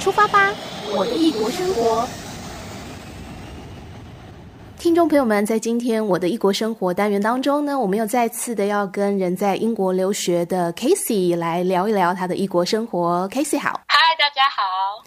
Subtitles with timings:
[0.00, 0.50] 出发吧，
[0.96, 2.08] 我的异国生活。
[4.78, 13.28] 听众朋友们，在今天我的异国生活单元当中呢，我们又再次的要跟人在英国留学的 Casey 来聊一聊他的异国生活。
[13.30, 14.62] Casey 好，嗨，大家好。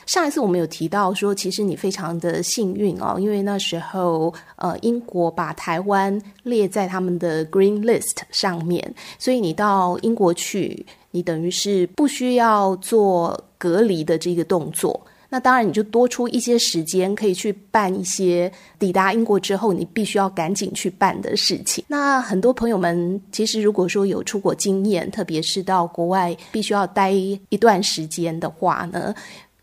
[0.06, 15.00] 上一次我们有提到说，其实你非常的幸运哦，因为那时候呃，英国把台湾列在他们的 Green List 上面，所以你到英国去，你等于是不需要做隔离的这个动作。
[15.30, 21.84] 那当然，你就多出一些时间，可以去办一些抵达英国之后你必须要赶紧去办的事情。
[21.88, 29.12] 那很多朋友们其实如果说有出国经验，特别是到国外必须要待一段时间的话呢，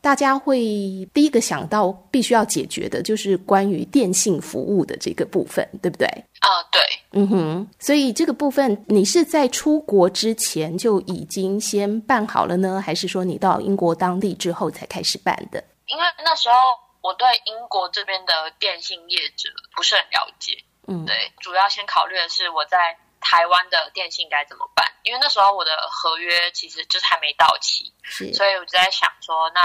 [0.01, 0.59] 大家会
[1.13, 6.07] 第一个想到必须要解决的就是关于电信服务的这个部分，对不对？
[6.41, 6.81] 啊，对，
[7.13, 7.69] 嗯哼。
[7.79, 15.63] 所以这个部分你是在出国之前就已经先办好了呢，还是说你到英国当地之后才开始办的？
[15.87, 16.55] 因为那时候
[17.03, 29.61] 我对英国这边的电信业者不是很了解，嗯，对，主要先考虑的是我在台湾的电信该怎么办，因为那时候我的合约其实就是还没到期，是，所以我就在想说，那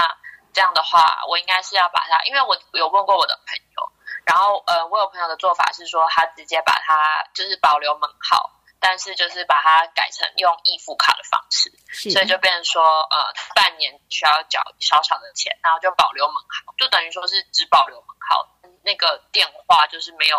[0.56, 3.92] 这样的话，我应该是要把它，因为我有问过我的朋友，
[4.24, 8.50] 然后呃，我有朋友的做法是说，他直接把它就是保留门号。
[8.78, 11.72] 但是就是把它改成用易付卡的方式，
[12.10, 18.46] 所以就变成说，呃，半年需要缴少少的钱，然后就保留门号，就等于说是只保留门号，
[18.84, 20.36] 那个电话就是没有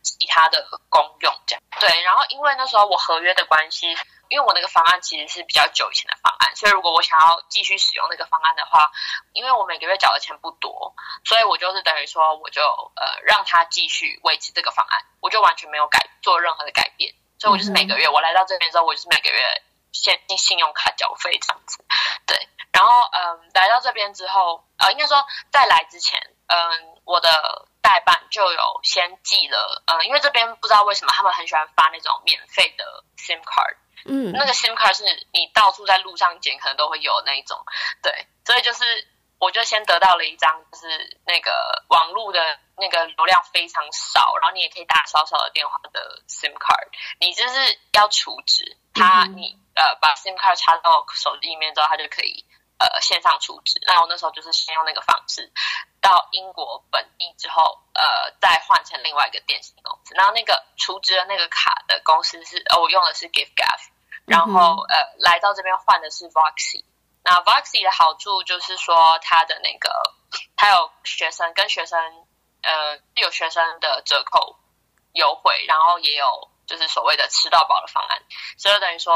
[0.00, 1.62] 其他的功用这样。
[1.80, 3.94] 对，然后因为那时候我合约的关系，
[4.32, 8.90] 因为我那个方案其实是比较久以前的方案，所以如果我想要继续使用那个方案的话，
[9.34, 12.62] 因为我每个月缴的钱不多，所以我就是等于说我就
[12.96, 17.14] 呃让他继续维持这个方案，我就完全没有改做任何的改变。
[17.38, 21.84] 所以我就是每个月，我来到这边之后，我就是每个月现金信用卡缴费这样子，
[22.26, 22.48] 对。
[22.72, 33.76] 然后，嗯，来到这边之后，呃，应该说在来之前，嗯，我的代办就有先寄了，嗯，因为这边不知道为什么他们很喜欢发那种免费的 SIM card，
[34.06, 37.58] 嗯，那个 SIM card 是你到处在路上捡可能都会有那一种，
[38.02, 38.26] 对。
[38.44, 39.08] 所以就是。
[39.42, 46.86] 我就先得到了一张，就是那个网络的那个流量非常少，然后你也可以打少少的电话的 SIM card。
[47.18, 52.46] 你就是要储值，它你呃把 SIM card 插到手机里面之后，它就可以
[52.78, 53.80] 呃线上储值。
[53.84, 55.52] 那我那时候就是先用那个方式，
[56.00, 60.14] 到英国本地之后，呃再换成另外一个电信公司。
[60.14, 63.88] 然后那个储值的那个卡的公司是，呃我用的是 giffgaff，
[64.26, 66.84] 然后呃来到这边换的是 Voxy。
[67.24, 69.90] 那 Voxy 的好处就是说，它的那个，
[70.56, 72.00] 它有学生跟学生，
[72.62, 74.56] 呃，有学生的折扣
[75.12, 78.22] 优惠，然后也有就是所谓的吃到饱的方案，
[78.58, 79.14] 所以等于说，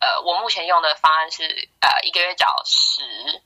[0.00, 3.02] 呃，我目前用的方案是，呃，一个月缴十，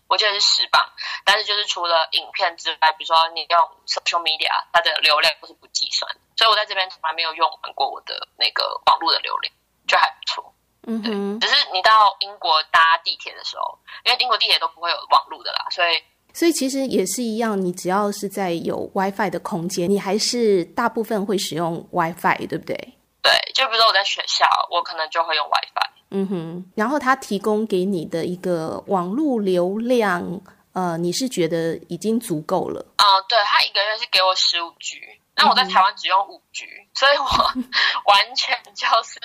[0.08, 0.90] 我记得是十磅，
[1.26, 9.52] 但是就是除了影片之外，比如说你用 social media，它的流量都是不计算，所以我在这边从来没有用完过我的那个网络的流量，
[9.86, 10.54] 就还不错。
[10.90, 22.74] 嗯哼，只是你到英国搭地铁的时候，因为英国地铁都不会有网络的啦，所以所以其实也是一样，你只要是在有 WiFi 的空间，你还是大部分会使用 WiFi，对不对？
[23.22, 25.90] 对，就比如说我在学校，我可能就会用 WiFi。
[26.10, 30.40] 嗯哼，然后他提供给你的一个网络流量，
[30.72, 32.80] 呃，你是觉得已经足够了？
[32.96, 35.02] 嗯，对，他一个月是给我十五 G，
[35.36, 37.26] 那我在台湾只用五 G，嗯，所以我
[38.10, 39.18] 完全就是。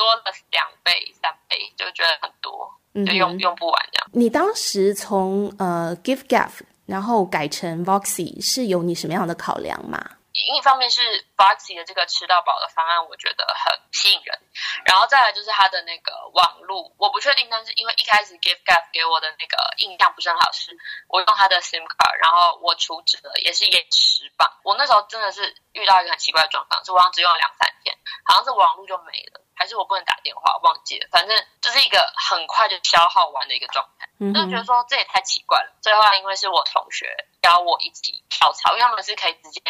[0.00, 2.72] 多了两倍、三倍，就觉得很多，
[3.04, 4.08] 就用、嗯、用不完这样。
[4.14, 10.16] 你当时从呃 Give Gaff 然后改成 Voxy 是有你什么样的考量吗？
[10.32, 11.02] 一方面是
[11.36, 14.38] Voxy 的这个吃到饱的方案，我觉得很吸引人，
[14.86, 20.70] 然后再来就是它的那个网路，我不确定，但是因为一开始 Give Gaff 给我的那个印象不是很好，是
[21.08, 24.58] 我用它的 SIM 卡，然后我储值了也是延迟吧。
[24.62, 27.94] 我那时候真的是遇到一个很奇怪的状况，是我好像只用了两三天，
[28.24, 29.40] 好像是网络就没了。
[29.54, 31.06] 还是我不能打电话，忘记了。
[31.12, 35.76] 反正就是一个很快就消耗完的一个状态，嗯，就觉得说这也太奇怪了。
[35.82, 39.60] 最后因为是我同学邀我一起跳槽，因为他们是可以直接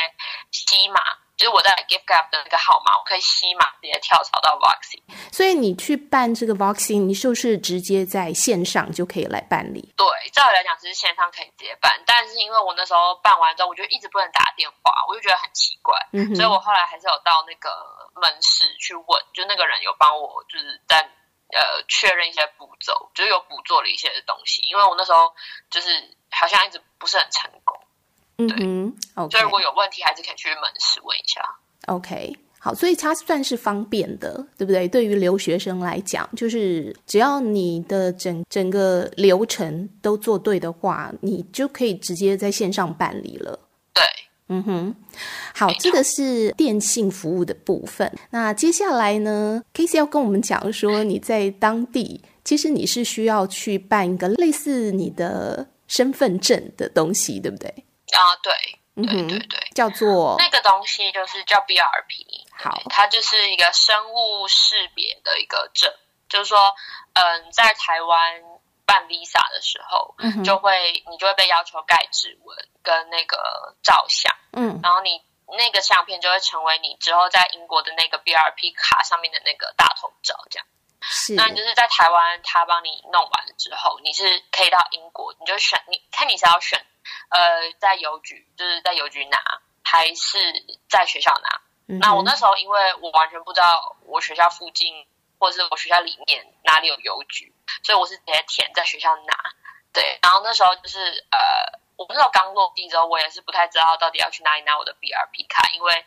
[0.52, 1.00] 吸码。
[1.36, 5.00] 就是我在 giffgaff 的那个号码，我可以吸码直接跳槽到 Voxy。
[5.32, 9.80] 所以你去办这个 Voxy，你是不是直接在线上就可以来办理？
[9.96, 17.70] 对，照理来讲是线上可以直接办，但是因为我那时候办完之后，我就一直不能打电话，我就觉得很奇怪，嗯、所以我后来还是有到那个
[18.20, 25.32] 门市去问，就那个人有帮我就是在呃确认一些步骤，就是有补做了一些东西，因为我那时候
[25.70, 25.88] 就是
[26.30, 27.76] 好像一直不是很成功。
[28.38, 31.42] 嗯哼，OK，所以如果有问题，还是可以去门市问一下。
[31.86, 34.88] OK，好，所以它算是方便的，对不对？
[34.88, 43.58] 对于留学生来讲，就是只要你的整整个流程都做对的话，你就可以直接在线上办理了。
[43.92, 44.02] 对，
[44.50, 44.94] 嗯哼。
[45.54, 48.12] 好，这个是电信服务的部分。
[48.30, 57.68] 那接下来呢，Casey 要跟我们讲说，你在当地其实你是需要去办一个类似你的身份证的东西，对不对？
[58.12, 58.52] 啊，对。
[58.96, 65.90] 对对对，叫做那个东西就是叫 BRP，好，它就是一个生物识别的一个证，
[66.28, 66.58] 就是说，
[67.14, 68.42] 嗯，在台湾
[68.90, 75.22] 办 Visa 的时候，嗯，就会你就会被要求盖指纹跟那个照相，嗯，然后你
[75.56, 80.66] 那个相片就会成为你之后在英国的那个 BRP 卡上面的那个大头照，这样。
[81.02, 86.84] 是，那你就是在台湾，他帮你弄完了之后，你是可以到英国，你就选，你看你是要选。
[87.30, 89.38] 呃，在邮局就是在邮局拿，
[89.82, 90.38] 还是
[90.88, 91.60] 在学校拿？
[91.88, 94.94] 嗯、那我那时候因为我完全不知道我学校附近
[95.40, 97.52] 或者是我学校里面哪里有邮局，
[97.82, 99.34] 所以我是直接填在学校拿。
[99.92, 101.00] 对，然后那时候就是
[101.32, 106.04] 呃，我那时候刚落地之后，我也是不太知道到底要去哪里拿我的 BRP 卡，因为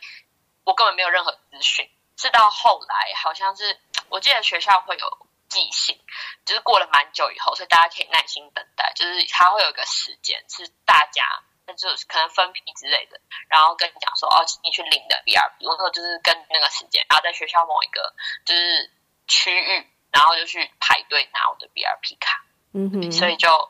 [0.64, 1.90] 我根本没有任何资讯。
[2.16, 3.78] 是到后来，好像是
[4.08, 5.28] 我记得学校会有。
[5.50, 6.02] 寄信
[6.48, 8.92] 就是过了蛮久以后，所以大家可以耐心等待。
[8.96, 11.24] 就是他会有一个时间，是大家
[11.68, 15.70] 那就是可能分批之类的，然后跟你讲说哦，你去领的 BRP。
[15.70, 18.16] 我那时候就是跟那个时间，然后在学校某一个
[18.46, 18.90] 就是
[19.34, 22.46] 区域，然后就去排队拿我的 BRP 卡。
[22.74, 23.70] 嗯哼，所以就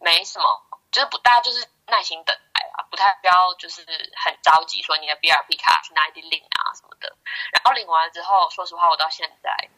[0.00, 3.84] 没什么，就是不大家就是耐心等待啊，不太需要就是
[4.16, 7.16] 很着急说你的 BRP 卡去哪里领啊什么的。
[7.52, 9.68] 然后领完之后，说实话，我到现在。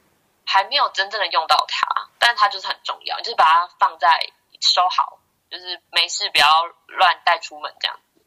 [0.46, 5.18] 还没有真正的用到它，但它就是很重要，就是把它放在收好，
[5.50, 8.20] 就是没事不要乱带出门这样子，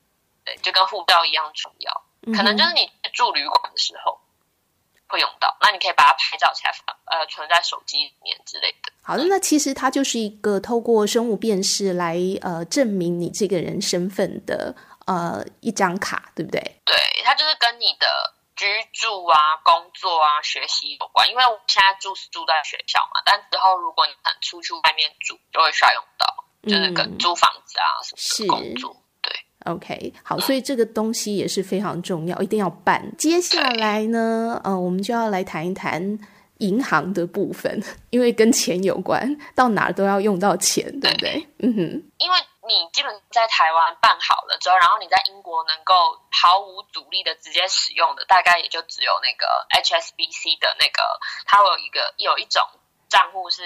[0.44, 2.04] 对，就跟护照一样重要。
[2.36, 4.20] 可能就是你住旅馆的时候
[5.08, 6.72] 会用到，那你可以把它拍照起来，
[7.06, 8.92] 呃，存在手机里面之类的。
[9.02, 14.76] 好的，那其实它就是一个透过生物辨识来呃证明你这个人身份的
[15.06, 16.60] 呃一张卡，对不对？
[16.86, 18.34] 对，它就是跟你的。
[18.58, 28.98] 居住啊，工作啊，学习有关，因为我现在住是住在学校嘛，但之后如果你想出去外面住，就会需要用到，嗯、就是跟租房子啊什么的工作。
[29.68, 33.04] 对，OK，好，所以这个东西也是非常重要，一定要办。
[33.18, 36.20] 接下来呢，呃，我们就要来谈一谈
[36.60, 41.32] 银行的部分， 因为跟钱有关，到哪儿都要用到钱，对不对？
[41.34, 41.82] 对嗯哼，
[42.18, 42.38] 因为。
[42.68, 51.02] 你基本在台湾办好了之后，然后你在英国能够毫无阻力的直接使用的，大概也就只有那个 HSBC 的那个，
[51.46, 52.62] 它有一个有一种
[53.08, 53.62] 账户是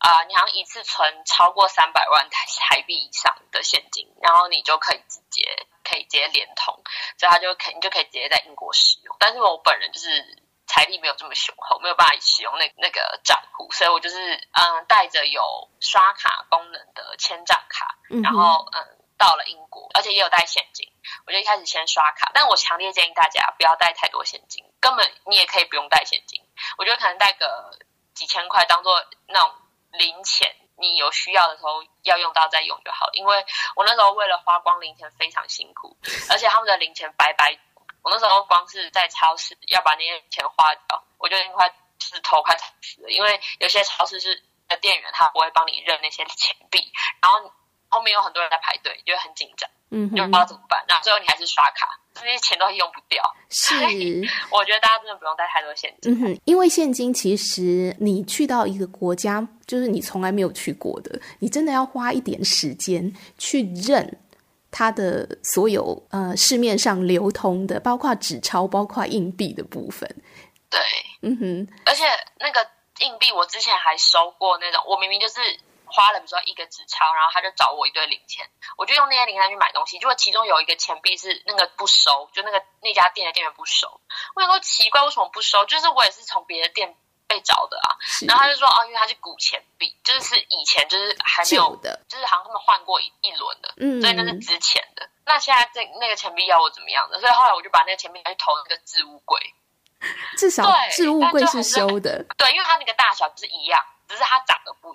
[0.00, 6.74] 啊、呃，你好像一次存超过三百万台 台币以上的现金，然后你就可以直接可以直接连通，
[7.16, 9.16] 所以它就可以你就可以直接在英国使用。
[9.20, 10.42] 但是我本人就是。
[10.72, 14.16] 财力没有这么雄厚，没有办法使用那那个账户，所以我就是
[14.52, 18.78] 嗯带着有刷卡功能的千账卡，然后嗯
[19.18, 20.86] 到了英国，而且也有带现金，
[21.26, 26.40] 我就一开始先刷卡，但我强烈建议大家不要带太多现金，根本你也可以不用带现金，
[26.78, 27.76] 我觉得可能带个
[28.14, 29.52] 几千块当做那种
[29.92, 33.44] 零钱，你有需要的时候要用到再用就好，因为
[33.76, 35.96] 我那时候为了花光零钱非常辛苦，
[36.30, 37.58] 而且他们的零钱白白。
[38.02, 41.70] 我那时候光是在超市要把那些钱花掉，我就已经快
[42.00, 43.10] 是头快疼死了。
[43.10, 46.90] 因为有些超市是的店员他不会帮你认那些钱币，
[47.20, 47.52] 然后
[47.90, 50.82] 后面有很多人在排队，就会很紧张，嗯，就不知道怎么办。
[50.88, 53.22] 那最后你还是刷卡，这些钱都用不掉。
[53.48, 53.74] 是，
[54.50, 56.12] 我觉得大家真的不用带太多现金。
[56.12, 64.18] 嗯哼，因为现金其实你去到一个国家，就是你从来没有去过的，你真的要花一点时间去认。
[64.72, 70.08] 它的所有呃市面上流通的，包括纸钞、包括硬币的部分，
[70.70, 70.80] 对，
[71.22, 72.04] 嗯哼，而且
[72.38, 72.64] 那个
[73.00, 75.40] 硬币，我之前还收过那种，我明明就是
[75.90, 84.00] 花了比如说一个纸钞，然后他就找我一堆零钱，我就用那些零钱去买东西，结果其中有一个钱币是那个不收，就那个那家店的店员不收，
[84.34, 85.64] 我想说奇怪，为什么不收？
[85.66, 86.96] 就是我也是从别的店。
[87.30, 87.94] 被找的啊，
[88.26, 95.08] 然后他就说哦，因为它是古钱币，就是是以前就是还没有的，就是好像他们换过一一轮的，嗯，所以那是值钱的。
[95.24, 97.20] 那现在这那个钱币要我怎么样的？
[97.20, 99.38] 所以后来我就把那个钱币拿去投那个置物柜，
[100.36, 104.89] 至少置物柜是收的，对，因为它那个大小是一样，只是它长得不。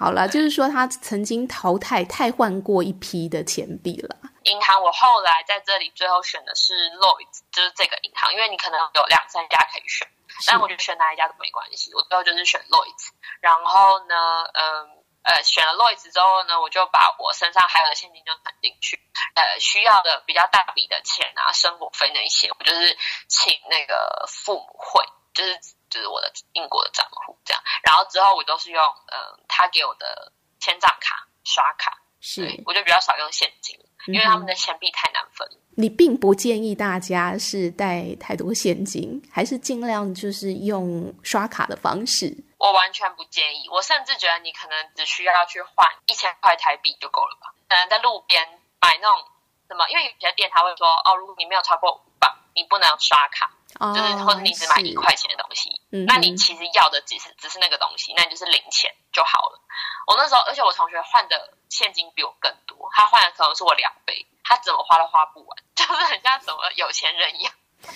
[0.00, 4.16] 好了，就是说他曾经淘汰、汰换过一批的钱币了。
[4.44, 10.08] 银行我后来在这里最后选的是 Lloyds，就是这个银行，因为你可能有两三家可以选。
[10.46, 13.12] 但我觉得选哪一家都没关系，我最后就是选 Lloyds。
[13.42, 14.16] 然后呢，
[14.54, 14.88] 嗯，
[15.22, 18.98] 呃选了 Lloyds 之后呢，我就把我身上还有的现金就存进去，
[19.34, 22.96] 呃需要的比较大笔的钱啊，生活费那些，我就是
[23.28, 25.04] 请那个父母汇，
[25.34, 35.46] 就是就是我的英国的账户这样，然后之后我都是用呃他给我的千账卡刷卡，是，我就比较少用现金，因为他们的钱币太难分。
[35.76, 42.36] 你并不建议大家是带太多现金，还是尽量就是用刷卡的方式？
[42.58, 47.54] 我完全不建议，我甚至觉得你可能只需要去换一千块台币就够了吧？
[47.68, 48.46] 可能在路边
[48.80, 49.24] 买那种
[49.68, 55.70] 什么，因为有些店他会说哦，如果你没有超过五磅，你不能刷卡，哦、就是或者你只买一块钱的东西，
[56.06, 59.60] 那你其实要的只是只是那个东西，那你就是零钱就好了。
[60.06, 64.26] 我那时候，而且我同学换的现金比我更多，他换的可能是我两倍。
[64.42, 67.54] 他怎么花都花不完， 就是很像什么有钱人一样，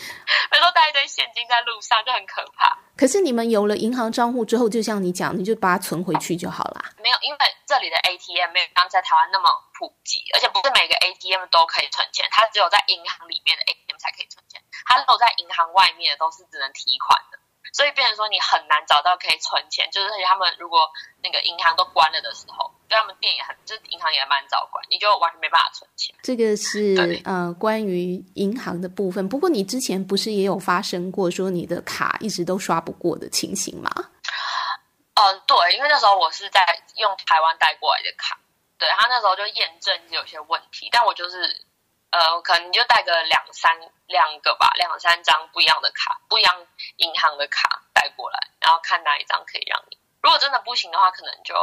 [0.53, 2.79] 每次带一堆现金在路上就很可怕。
[2.97, 6.95] 可是你们有了银行账户之后，就像你讲，你就把它存回去就好啦。
[7.03, 14.54] 没有，因为这里的 ATM 没有刚在台湾那么普及，而且不是每个 ATM 都可以存钱，它只有在银行里面的 ATM 才可以存钱，
[14.85, 17.39] 它都在银行外面的都是只能提款的。
[17.73, 20.89] 所以变成说你很难找到可以存钱，就是而且他们如果
[21.23, 26.15] 那个银行都关了的时候，对他们店也很，就是银行也蛮早关，你就完全没办法存钱。
[26.23, 29.29] 这个是呃关于银行的部分。
[29.29, 33.91] 不过你之前不是也有发生过说你的卡一直都刷不过的情形吗？
[35.15, 36.61] 嗯、呃，对，因为那时候我是在
[36.97, 38.39] 用台湾带过来的卡，
[38.79, 41.65] 对，他那时候就验证有些问题，但我就是。
[42.15, 49.99] 呃，可能就带个两三两个吧，两三张不一样的卡，不一样银行的卡带过来，然后看哪一张可以让你。
[50.23, 51.55] 如果真的不行的话，可能就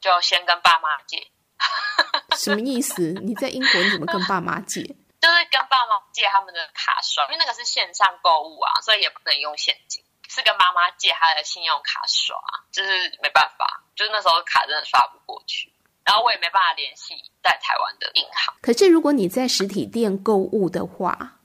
[0.00, 1.26] 就先跟爸妈借。
[2.36, 3.12] 什么意思？
[3.22, 4.82] 你在英国你怎么跟爸妈借？
[5.20, 12.36] 就是跟爸妈借他们的卡刷，因为那个是线上购物啊，所以也不能用现金，是跟妈妈借他的信用卡刷，
[12.70, 15.72] 就是没办法，就是那时候卡真的刷不过去。
[16.04, 18.54] 然后我也没办法联系在台湾的银行。
[18.62, 21.37] 可是如果你在实体店购物的话，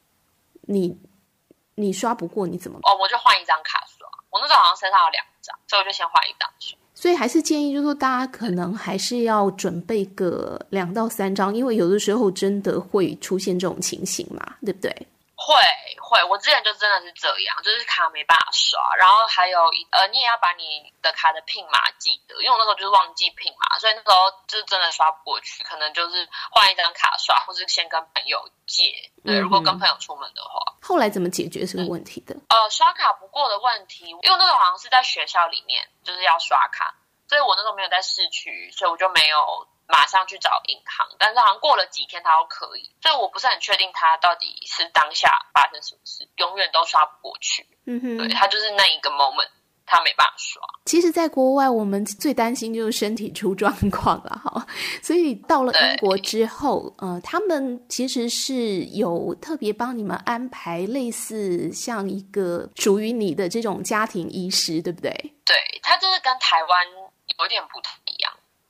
[0.64, 0.98] 你
[1.76, 2.80] 你刷不过你怎么？
[2.84, 4.08] 哦，我就换一张卡刷。
[4.30, 6.78] 我那时候好像身上有两张，所以我就先换一张刷。
[6.96, 15.08] 所以还是建议，就是说大家可能还是要准备个两到三张，因为有的时候真的会出现这种情形嘛，对不对？
[15.46, 15.54] 会
[16.00, 19.60] 会，我之前就真的是这样，就是卡没办法刷，然后还有
[19.92, 29.12] 呃，你也要把你的卡的 PIN 码记得，因为我那时候就是忘记 PIN 码，所以那时候就是真的刷不过去，可能就是换一张卡刷，或是先跟朋友借。
[29.26, 32.34] 对，如果跟朋友出门的话，嗯、后来怎么解决这个问题的？
[32.48, 36.96] 呃，刷卡不过的问题，因为那时候好像是在学校里面就是要刷卡，
[37.28, 39.68] 所以我那时候没有在市区，所以我就没有。
[39.94, 47.64] 马上去找银行，但是好像过了几天他都可以，所以我不是很确定他到底是当下发生什么事，永远都刷不过去。
[47.86, 49.50] 嗯哼，对，他就是那一个 moment，
[49.86, 50.60] 他没办法刷。
[50.86, 54.66] 其实，在国外我们最担心就是身体出状况了哈，
[55.04, 65.12] 所以到了英国之后，呃，他们其实是有特别帮你们安排类似像一个属于你的这种家庭医师，对不对？
[65.46, 66.88] 对，他就是跟台湾
[67.40, 68.03] 有点不太一样。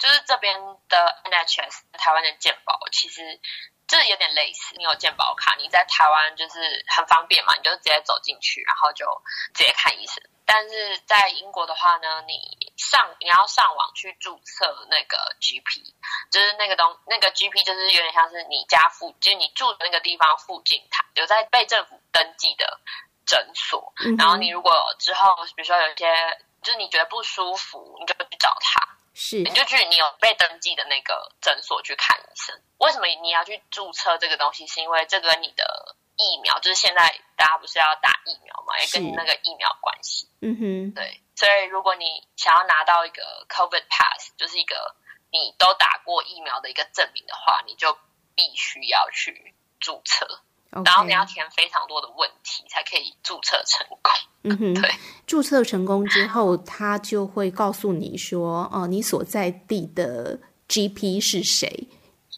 [0.03, 0.53] 就是这边
[0.89, 3.39] 的 NHS 台湾的健保，其实
[3.87, 4.75] 就是有点类似。
[4.75, 6.59] 你有健保卡，你在台湾就是
[6.93, 9.05] 很方便嘛，你就直接走进去，然后就
[9.53, 10.21] 直接看医生。
[10.45, 15.93] 但是在英国的话呢，你上你要上网去注册那个 GP，
[16.29, 22.77] 就是那个东那个 GP 就是有点像是你家附，就是你住的那个地方附近，它有在被政府登记的
[23.25, 23.93] 诊所。
[24.17, 26.13] 然后你如果之后比如说有一些
[26.61, 28.92] 就是你觉得不舒服，你就去找他。
[29.13, 32.59] 是，你就去你有被登记的那个诊所去看医生。
[32.79, 34.65] 为什么你要去注册这个东西？
[34.67, 40.27] 是因为这个你的疫苗，就是现在大家不是要打疫苗嘛，也跟你那个疫苗关系。
[40.41, 41.21] 嗯哼，对。
[41.35, 44.95] 所以如果你想要拿到一个 COVID Pass，就是一个
[45.31, 47.97] 你都打过疫苗的一个证明的话，你就
[48.35, 50.41] 必须要去注册。
[50.85, 53.99] 然后你要填非常多的问题才可以注册成功。
[54.43, 54.89] 嗯哼， 对，
[55.27, 61.87] 注册成功之后，他就会告诉你说，哦，你所在地的 GP 是谁？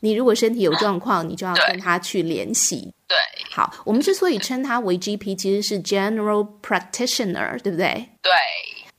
[0.01, 2.93] 你如果身体有状况，你就要跟他去联系。
[3.07, 3.17] 对，
[3.51, 8.09] 好，我们之所以称他为 GP，其实是 General Practitioner，对不对？
[8.21, 8.31] 对。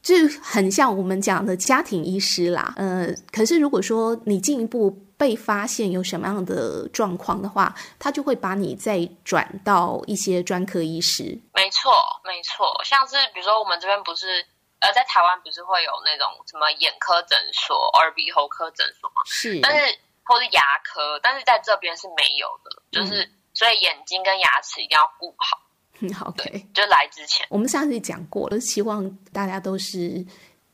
[0.03, 11.39] 就很像我们讲的家庭医师啦，呃，可是如果说你进一步被发现有什么样的状况的话，他就会把你再转到一些专科医师。
[11.55, 11.93] 没错，
[12.25, 14.45] 没错，像是比如说我们这边不是，
[14.81, 19.23] 呃，在台湾不是会有那种什么眼科诊所、耳鼻喉科诊所嘛？
[19.25, 25.63] 是，但是或是牙科，但是在这边是没有的，就是、嗯、所以眼睛跟牙齿一定要顾好。
[26.01, 30.23] 嗯，OK，就来之前，我们上次讲过了，希望大家都是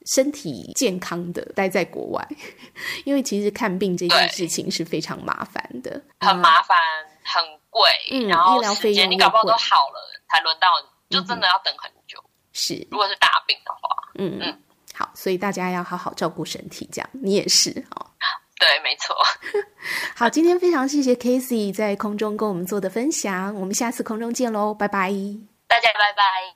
[0.07, 2.29] 身体健康的待在国外，
[3.05, 6.79] 因为其实看病这件事情是非常麻烦的，很麻烦，
[7.25, 10.69] 很贵，嗯，然后医疗费用你搞不好都好了才轮到
[11.09, 12.19] 你，就真的要等很久。
[12.19, 14.63] 嗯、是，如果是大病的话，嗯嗯，
[14.95, 18.07] 好，所以大家要好好照顾身体，这样你也是哦。
[18.59, 19.17] 对，没错。
[20.15, 25.11] 好，今天非常谢谢 Casey 在空中跟我们做的分享，我们下次空中见喽，拜拜。
[25.67, 26.55] 大家拜拜。